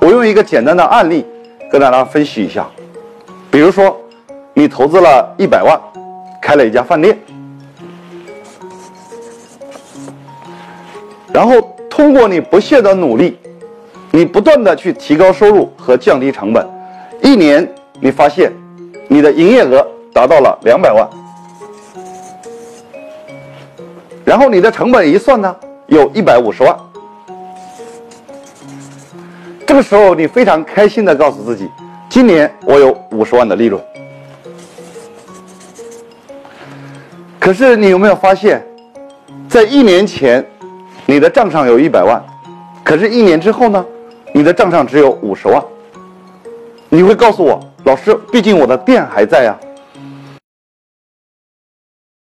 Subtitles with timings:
[0.00, 1.24] 我用一个简单的案例
[1.70, 2.66] 跟大家分析一下。
[3.50, 3.96] 比如说，
[4.54, 5.78] 你投资了一百万，
[6.40, 7.16] 开了一家饭店，
[11.32, 11.60] 然后
[11.90, 13.38] 通过你不懈的努力，
[14.10, 16.66] 你不断的去提高收入和降低成本，
[17.22, 17.70] 一年
[18.00, 18.52] 你发现
[19.08, 21.08] 你的营业额达到了两百万，
[24.24, 25.54] 然后你的成本一算呢，
[25.86, 26.74] 有一百五十万。
[29.66, 31.68] 这个时候，你非常开心的告诉自己，
[32.08, 33.82] 今年我有五十万的利润。
[37.38, 38.64] 可是你有没有发现，
[39.48, 40.44] 在一年前，
[41.06, 42.22] 你的账上有一百万，
[42.84, 43.84] 可是，一年之后呢，
[44.32, 45.62] 你的账上只有五十万。
[46.88, 49.56] 你会告诉我，老师，毕竟我的店还在呀。